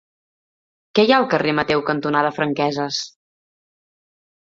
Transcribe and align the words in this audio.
Què 0.99 1.05
hi 1.09 1.13
ha 1.13 1.19
al 1.19 1.27
carrer 1.35 1.53
Mateu 1.59 1.85
cantonada 1.91 2.35
Franqueses? 2.41 3.07